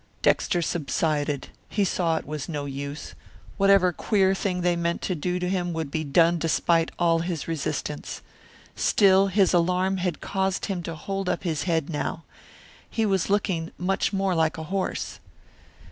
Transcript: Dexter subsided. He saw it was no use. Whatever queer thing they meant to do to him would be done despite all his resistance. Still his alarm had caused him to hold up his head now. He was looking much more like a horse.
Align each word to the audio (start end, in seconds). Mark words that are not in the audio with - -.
Dexter 0.23 0.63
subsided. 0.63 1.49
He 1.69 1.85
saw 1.85 2.17
it 2.17 2.25
was 2.25 2.49
no 2.49 2.65
use. 2.65 3.13
Whatever 3.57 3.93
queer 3.93 4.33
thing 4.33 4.61
they 4.61 4.75
meant 4.75 5.03
to 5.03 5.13
do 5.13 5.37
to 5.37 5.47
him 5.47 5.73
would 5.73 5.91
be 5.91 6.03
done 6.03 6.39
despite 6.39 6.89
all 6.97 7.19
his 7.19 7.47
resistance. 7.47 8.23
Still 8.75 9.27
his 9.27 9.53
alarm 9.53 9.97
had 9.97 10.19
caused 10.19 10.65
him 10.65 10.81
to 10.81 10.95
hold 10.95 11.29
up 11.29 11.43
his 11.43 11.65
head 11.69 11.87
now. 11.87 12.23
He 12.89 13.05
was 13.05 13.29
looking 13.29 13.71
much 13.77 14.11
more 14.11 14.33
like 14.33 14.57
a 14.57 14.63
horse. 14.73 15.19